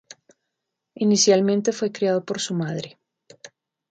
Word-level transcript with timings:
Inicialmente 0.95 1.71
fue 1.73 1.91
criado 1.91 2.25
por 2.25 2.39
su 2.41 2.55
madre. 2.55 2.97